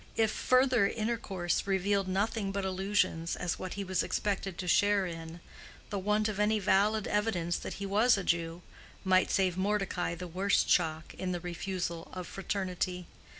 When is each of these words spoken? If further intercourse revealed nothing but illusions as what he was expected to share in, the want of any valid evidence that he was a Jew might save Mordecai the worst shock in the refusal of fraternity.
If 0.15 0.31
further 0.31 0.87
intercourse 0.87 1.67
revealed 1.67 2.07
nothing 2.07 2.51
but 2.51 2.65
illusions 2.65 3.35
as 3.35 3.59
what 3.59 3.75
he 3.75 3.83
was 3.83 4.01
expected 4.01 4.57
to 4.57 4.67
share 4.67 5.05
in, 5.05 5.41
the 5.91 5.99
want 5.99 6.27
of 6.27 6.39
any 6.39 6.57
valid 6.57 7.05
evidence 7.05 7.55
that 7.57 7.73
he 7.75 7.85
was 7.85 8.17
a 8.17 8.23
Jew 8.23 8.63
might 9.03 9.29
save 9.29 9.57
Mordecai 9.57 10.15
the 10.15 10.25
worst 10.27 10.67
shock 10.71 11.13
in 11.13 11.33
the 11.33 11.39
refusal 11.39 12.09
of 12.13 12.25
fraternity. 12.25 13.05